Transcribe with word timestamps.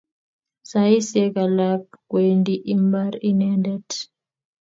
Saisyek 0.69 1.35
alak 1.43 1.83
kwendi 2.09 2.53
imbar 2.73 3.11
inendet. 3.29 3.89